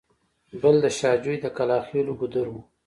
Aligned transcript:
بل 0.61 0.75
د 0.83 0.85
شاه 0.97 1.17
جوی 1.23 1.37
د 1.43 1.45
کلاخېلو 1.57 2.13
ګودر 2.21 2.45
و. 2.51 2.55